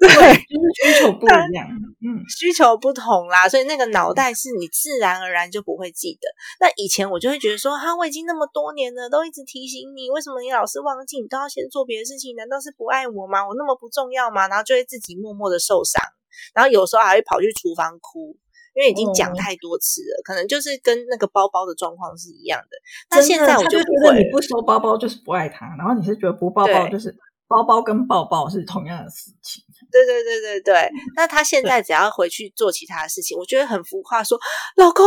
[0.05, 1.67] 就是需求不一样，
[2.05, 6.29] 嗯，需求不同啦，所以那个脑袋是你自然而然就不会记得。
[6.61, 11.19] 那以前我就会觉得说，哈，我已经那么多年了，都一直提醒你，为什么你老是忘记？
[11.23, 13.49] 你都要先做别的事情，难道是不爱我吗？
[13.49, 14.49] 我那么不重要吗？
[14.49, 16.05] 然后就会自己默默的受伤，
[16.53, 18.37] 然后有时候还会跑去厨房哭。
[18.81, 22.79] 因为已经讲太多次了，可能就是跟那个包包的状况是一样的。
[23.11, 27.15] 那现在我就觉得你不收包包就是不爱他，然后你是觉得不抱抱就是
[27.47, 29.63] 包包跟抱抱是同样的事情。
[29.93, 30.91] 对对对对对。
[31.15, 34.39] 那他现在只要回去做其他的事情，我觉得很浮夸，说
[34.77, 35.05] 老公，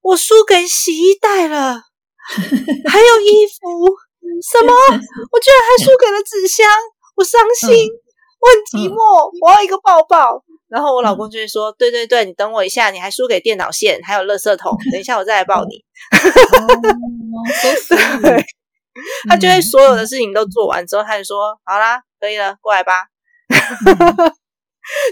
[0.00, 1.82] 我输给洗衣袋了，
[2.88, 3.94] 还有衣服，
[4.40, 4.72] 什么？
[4.72, 6.66] 我居然还输给了纸箱，
[7.16, 7.68] 我伤心，
[8.40, 10.42] 我很寂寞，我要一个抱抱。
[10.74, 15.84] 然后我老公就会说：“对对对，你等我一下，你还输给电脑线，还有垃圾桶，等一下我再来抱你。”
[18.20, 18.44] 对，
[19.28, 23.06] 他就会所有的事情都做完之后，他就说：“好啦，可以了，过来吧。”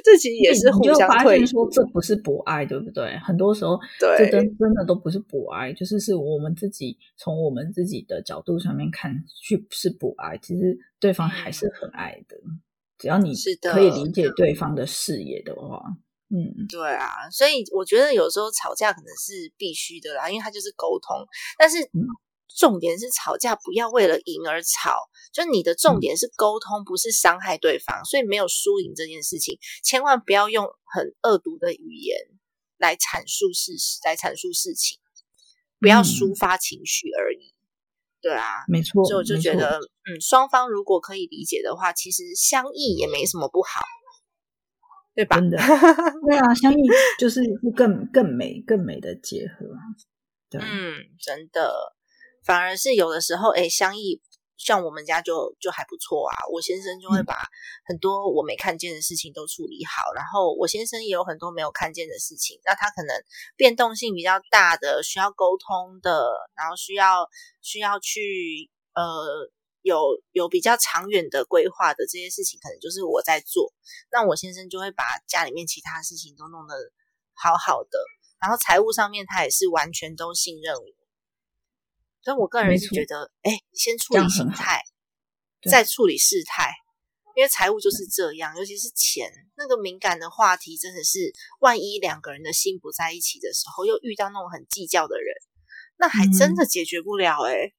[0.05, 3.17] 这其实也是互相退说这不是博爱，对不对？
[3.25, 12.37] 很多时候，这真真的都不是博爱，就是是我们自己从我们自己的角度上面看去是博爱，其实对方还是很爱的。
[13.03, 15.83] 只要你是可以理解对方的视野的话，
[16.31, 21.27] 嗯，对啊，所以我觉得有时候吵架可能是必须的啦，因为它就是沟通。
[21.59, 21.91] 但是
[22.57, 28.05] 重点是吵架不要为了赢而吵，就你的重点是沟通，不是伤害对方。
[28.05, 32.17] 所以没有输赢这件事情，千万不要用很恶毒的语言
[32.79, 35.01] 来阐述事实，来阐述事情，
[35.81, 37.52] 不要抒发情绪而已。
[38.23, 43.83] 对啊，没错，所以我就觉得，嗯，双方如果可以理解的话，其实相异也没什么不好，
[45.15, 45.37] 对吧？
[45.37, 45.59] 真的，
[46.27, 46.77] 对啊，相异
[47.19, 47.43] 就是
[47.77, 49.67] 更更美、更美的结合。
[50.49, 51.95] 对，嗯，真的，
[52.45, 54.23] 反而是有的时候，哎，相异。
[54.65, 57.49] 像我们家就就还不错啊，我先生就会把
[57.85, 63.13] 很多我没看见的事情都处理好，然后我先生也有很多没有看见的事情，那他可能
[63.57, 67.29] 变动性比较大的，需要沟通的，然后需要
[67.61, 69.03] 需要去呃
[69.83, 69.99] 有
[70.31, 73.73] 有比较长远的规划的这些事情，可能就是我在做，
[74.13, 76.75] 那我先生就会把家里面其他事情都弄得
[77.35, 77.99] 好好的，
[78.41, 81.02] 然后财务上面他也是完全都信任我。
[82.23, 84.83] 所以，我个人是觉得，哎，先处理心态，
[85.69, 86.73] 再处理事态，
[87.37, 95.35] 因为财务就是这样，尤其是钱那个敏感的话题，真的是，万一两个人的心不在一起的时候，又遇到那种很计较的人，
[95.99, 97.43] 那还真的解决不了。
[97.43, 97.73] 哎，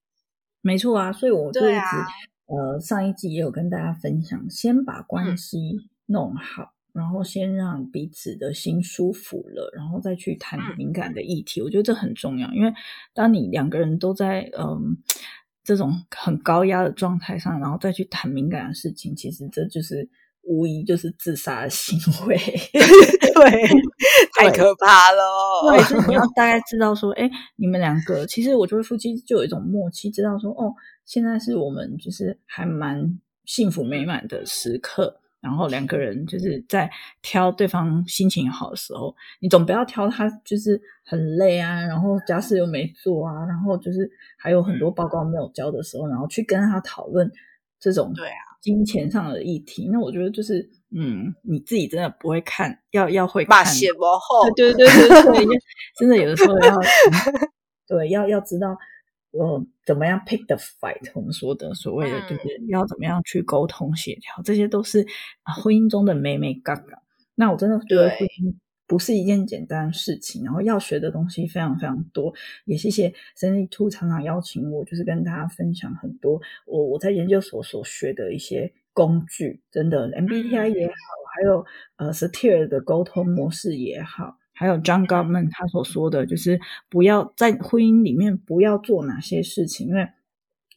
[0.61, 2.05] 没错啊，所以我对啊，
[2.45, 6.73] 呃，上一季也有跟大家分享，先把关系弄好。
[6.93, 11.61] 然后先让彼此的心舒服了，然后再去谈敏感的议题。
[11.61, 12.71] 我觉得这很重要，因为
[13.13, 14.95] 当你两个人都在嗯
[15.63, 20.07] 这种很高压的状态上，然后再去谈敏感的事情，其实这就是
[20.43, 22.37] 无疑就是自杀的行为。
[23.33, 23.67] 对，
[24.37, 25.23] 太可怕了。
[25.71, 30.71] 对， 所以你要大概知道说，哎，你们两个其实我觉得夫妻就有一种默契，知道说，哦，
[31.05, 35.21] 现在是我们就是还蛮幸福美满的时刻。
[35.43, 36.89] 然后两个人就是在
[37.21, 47.29] 挑对方心情好的时候，你总不要挑他就是很累啊，然后家事又没做啊，然后就是还有很多报告没有交的时候，然后去跟他讨论
[47.77, 49.89] 这种对啊金钱上的议题。
[49.91, 53.65] 那我觉得就是嗯，你自己真的不会看，要要会看，
[54.55, 55.59] 对对对对对，
[55.99, 56.79] 真的有的时候要
[57.85, 58.77] 对要要知道。
[59.33, 61.11] 我怎么样 pick the fight？
[61.15, 65.03] 我们说的所谓的就是要怎么样去沟通协调，这些都是
[65.63, 67.01] 婚姻中的美美嘎嘎。
[67.33, 68.53] 那我真的觉得婚姻
[68.85, 72.31] 不是一件简单的事情，然后要学的东西非常非常多。
[72.65, 80.93] 也谢谢 Cindy Two 常常邀请我，就是跟大家分享很多我我在研究所所学的一些工具，真的 MBTI 也好，
[81.35, 81.65] 还有
[81.95, 84.37] 呃 Satir 的沟通模式也好。
[84.53, 90.07] 还有 John Gottman 他所说的就是不要在婚姻里面不要做哪些事情，因为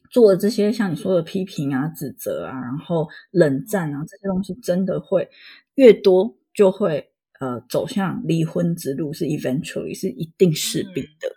[0.09, 5.29] 做这些像你说的批评啊、指责啊，然后冷战啊这些东西，真的会
[5.75, 11.29] 越多就会呃走向离婚之路，是 eventually 是一定势必的。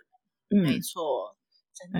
[0.49, 1.30] 嗯，没错。
[1.73, 1.99] 真的，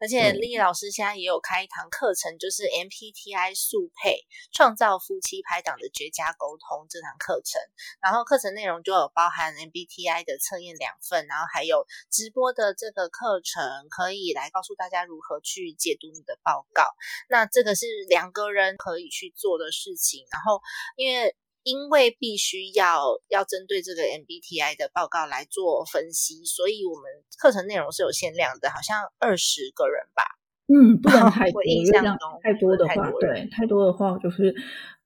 [0.00, 7.60] 而且丽丽老师现在也有开一堂课程，就是 MPTI 速配创造夫妻拍档的绝佳沟通这堂课程。
[8.00, 16.84] 然后课程内容就有包含 MBTI 的测验两份，然后还有直播的这个课程，可以来告诉大家如何去解读你的报告。
[17.28, 20.26] 那这个是两个人可以去做的事情。
[20.32, 20.60] 然后
[20.96, 21.36] 因为。
[21.66, 27.10] 因为必须要要针对这个 MBTI 的报告来做分析，所以我们
[27.40, 30.22] 课程内容是有限量的，好像二十个人吧。
[30.68, 34.54] 嗯，不 能太多，印象中太多的话，对，太多的话就是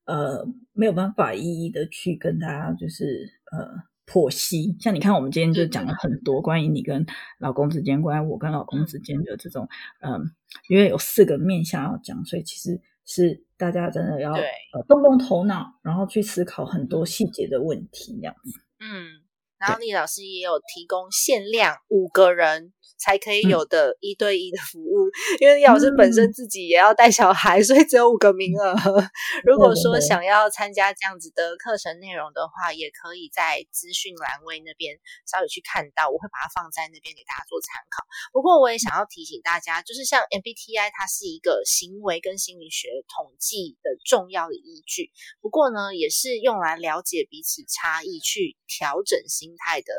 [0.04, 3.66] 呃没有办法一一的去跟大家就是呃
[4.06, 4.76] 剖析。
[4.78, 7.06] 像你看，我们今天就讲了很多关于你跟
[7.38, 9.66] 老公之间，关于我跟老公之间的这种
[10.00, 10.30] 嗯，
[10.68, 13.44] 因为有四个面向要讲，所以其实是。
[13.61, 18.58] 大家真的要呃动动头脑，然后去思考很多细节的问题，这样子。
[18.78, 19.20] 嗯，
[19.58, 22.72] 然后李老师也有提供限量五个人。
[22.99, 25.09] 才可以有的一对一的服务，
[25.41, 28.74] 因为老师本身自己也要带小孩，所以只有五个名额。
[29.45, 38.05] 如果说想要参加这样子的课程内容的话，也可以在资讯栏位那边稍微去看到，我会把它放在那边给大家做参考。
[38.32, 45.11] 不过我也想要提醒大家，就是像 MBTI，它是一个行为跟心理学统计的重要的依据。
[45.41, 49.93] 不过呢，也是用来了解彼此差异、去调整心态的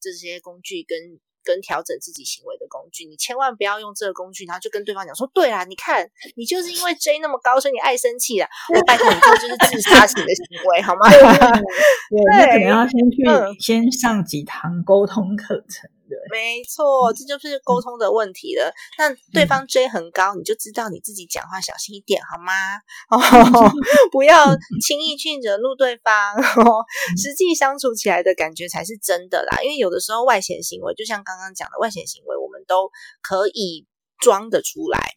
[0.00, 1.20] 这些工具跟。
[1.44, 11.08] 跟调整自己行为的工具，你千万不要用这个工具，然后就跟对方讲说：“对啊，你看你就是因为追那么高，所以你爱生气的。”我拜托你，这就是自杀型的行为，好吗？
[11.10, 15.90] 对，你可能要先去先上几堂沟通课程。
[16.30, 18.72] 没错，这就是沟通的问题了。
[18.98, 22.52] 那对方追很高，你就知道你自己讲话小心一点，好吗？
[23.10, 23.18] 哦，
[24.12, 26.34] 不要轻易去惹怒对方，
[27.16, 29.62] 实际相处起来的感觉才是真的啦。
[29.62, 32.90] 因为有的时候外显行为，就像刚刚讲的外显行为，我们都
[33.22, 33.86] 可以
[34.18, 35.14] 装得出来，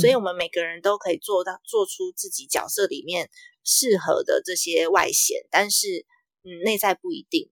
[0.00, 3.30] 所以我们每个人都可以做到做出自己角色里面
[3.64, 6.06] 适合的这些外显，但是
[6.42, 7.50] 嗯，内在不一定。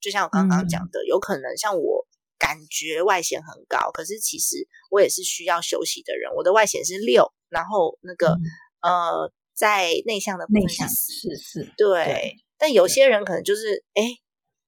[0.00, 2.06] 就像我刚刚讲的，有可能像我
[2.38, 6.32] 感觉外显很高，可是其实我也是需要休息的人。
[6.36, 8.36] 我的外显是六，然后那个
[8.80, 12.36] 呃，在内向的部分是四，是，对。
[12.56, 14.02] 但有些人可能就是，哎，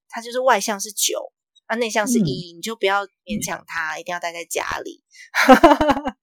[0.09, 1.33] 他就是外向是九，
[1.67, 5.03] 啊，内向是一，你就不要勉强他，一定要待在家里。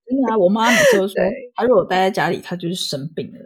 [0.05, 1.15] 真的啊，我妈每次都 说，
[1.55, 3.39] 他如果待在家里，他就是生病了。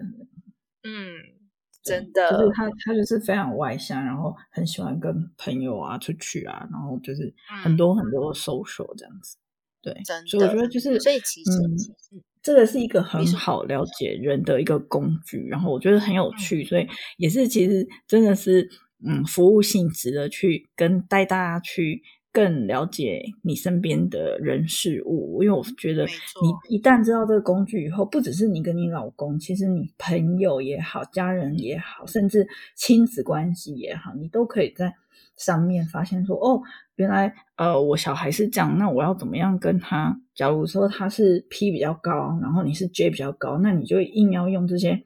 [0.83, 1.40] 嗯。
[1.83, 9.37] 真的，就是他，他就是非常外向，然后很喜欢跟朋友啊出去啊，然后就是很多很多 social 这样子。
[9.81, 9.95] 对，
[10.27, 18.69] 所以我觉得就是，所以其实，嗯，这个是一个很好了解人的一个工具，然后我觉得很有趣，所以也是其实真的是，
[19.05, 22.03] 嗯，服务性质的去跟带大家去。
[22.33, 34.93] 更了解你身边的人事物，因为我觉得你一旦知道这个工具以后，不只是你跟你老公，其实你朋友也好，家人也好，甚至亲子关系也好，你都可以在
[35.35, 36.61] 上面发现说，哦，
[36.95, 40.17] 原来呃，我小孩是这样，那我要怎么样跟他？
[40.33, 45.03] 假如说他是 P 比较高，然后你是 J 比较高，那你就硬要用这些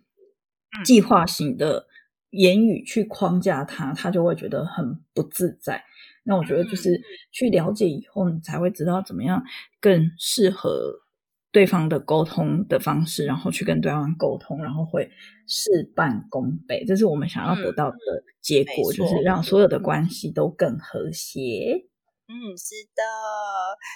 [0.83, 1.87] 计划型的
[2.29, 5.83] 言语去框架他，他就会觉得很不自在。
[6.25, 6.99] 那我觉得就是
[7.31, 9.43] 去了解以后，你才会知道怎么样
[9.79, 10.91] 更适合
[11.51, 15.09] 对方的沟通的方式，然后去跟对方沟通，然后会
[15.47, 16.83] 事半功倍。
[16.85, 17.97] 这是我们想要得到的
[18.41, 21.85] 结果，就是让所有的关系都更和谐。
[22.27, 23.03] 嗯，是的，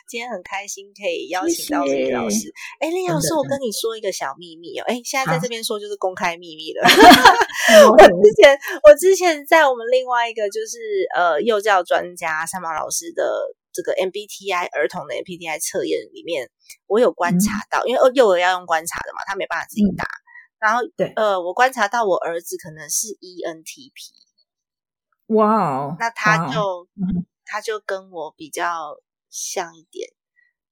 [0.07, 2.53] 今天很开心可以邀请到李老师。
[2.79, 4.85] 哎，李老师，我跟你说一个小秘密哦。
[4.85, 6.85] 哎，现在在这边说就是公开秘密了。
[7.89, 8.53] 我之前，
[8.85, 10.77] 我之前在我们另外一个就是
[11.15, 13.33] 呃幼教专家三毛老师的
[13.73, 16.51] 这个 MBTI 儿童的 MBTI 测验里面，
[16.85, 20.05] 我有观察到，因为幼儿要用观察的嘛，他没办法自己答。
[20.59, 24.13] 然后，对，呃，我观察到我儿子可能是 ENTP。
[25.33, 26.87] 哇哦，那他就。
[27.51, 30.07] 他就跟我比较像一点，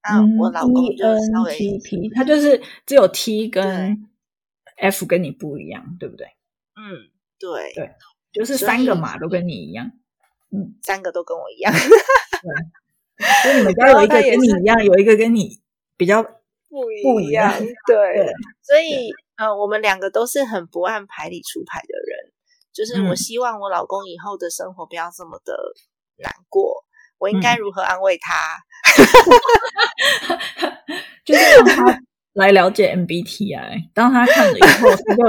[0.04, 1.04] 那我老公就
[1.34, 1.80] 稍微
[2.14, 4.08] 他就是只有 T 跟
[4.78, 6.28] F 跟你不一样，对不对？
[6.76, 7.10] 嗯，
[7.40, 7.96] 对对，
[8.32, 9.92] 就是三个码都跟你一样，
[10.52, 15.60] 嗯，三个都跟我一样，所以你们 家有一个跟你一样，有一个跟你
[15.98, 17.52] 比较不不一样，
[17.88, 22.32] 对，所以呃，我们两个都是很不按牌理出牌的人，
[22.72, 25.56] 就是我希望我老公以后的生活不要这么的。
[26.18, 26.84] 难过，
[27.18, 28.58] 我应该如何安慰他？
[31.26, 32.00] 就是让他
[32.34, 35.24] 来了解 MBTI， 当他看了以后，他就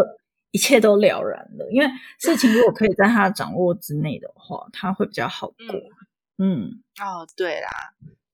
[0.52, 1.68] 一切都了然了。
[1.70, 5.56] 因为事情如果可以在他掌握之内的话，他会比较好过。
[6.38, 7.68] 嗯，哦，对啦，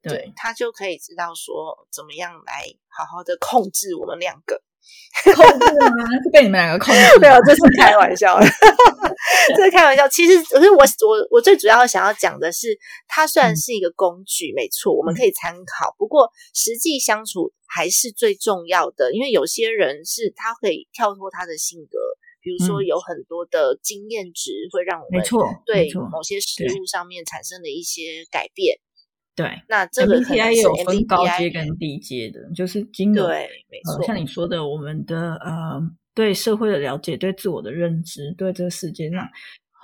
[0.03, 4.63] 对他就可以知道说怎么样来好好的控制我们两个。
[5.35, 6.05] 控制吗？
[6.23, 7.01] 是被你们两个控制？
[7.21, 8.39] 没有，这是开玩笑，
[9.57, 10.07] 这是开玩笑。
[10.09, 15.95] 其实，可是我我我最主要想要讲的是，它虽然是一个工具，没错，我们可以参考。
[15.97, 21.99] 不过，实际相处还是最重要的，因为有些人是他可以跳脱他的性格，
[22.43, 28.79] 比如说有很多的经验值会让我们没错对某些事物上面产生了一些改变。
[29.37, 35.81] 对那这个可能 MBTI 也有分高阶跟低阶的，就是金额对，没呃，错，像你说的，我们的呃
[36.15, 39.29] 对社会的了解、对自我的认知、对这个世界上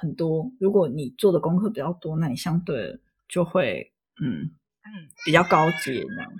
[0.01, 2.99] 很多，如果你做的功课比较多，那你相对
[3.29, 3.93] 就会
[4.23, 4.43] 嗯
[4.85, 5.09] 嗯。
[5.25, 6.33] 比较高阶这样。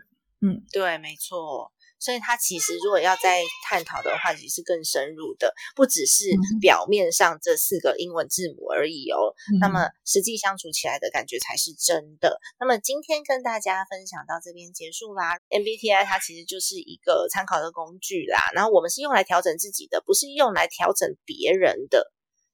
[0.43, 1.71] 嗯对，没错。
[2.01, 9.35] 所以它其实如果要再探讨的话，其实是更深入的，不只是嗯表面上这四个英文字母而已哦。
[9.61, 12.41] 那嗯么实际相处起来的感觉才是真的。
[12.59, 15.39] 那么今天跟大家分享到这边结束啦。
[15.51, 22.11] MBTI 它其实就是一个参考的工具啦，然后我们是用来调整自己的，不是用来调整别人的。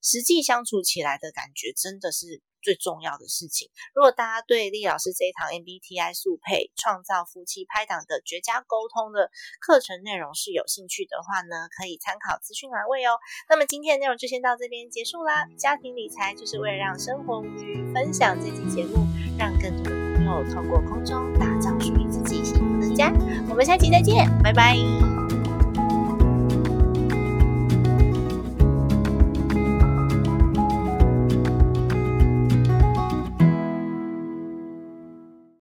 [0.06, 3.70] 实际相处起来的感觉真的是最重要的事情。
[3.92, 9.30] 如果大家对丽老师这一堂 MBTI 速配创造夫妻拍档的绝佳沟通的
[9.60, 13.18] 课程内容是有兴趣的话呢，可以参考资讯栏位哦。
[13.48, 15.46] 那么今天的内容就先到这边结束啦。
[15.58, 19.06] 家庭理财就是为了让生活无虞，分享这期节目，
[19.38, 23.12] 让更多的朋友透过空中打造属于自己幸福的家。
[23.48, 25.15] 我们下期再见，拜拜。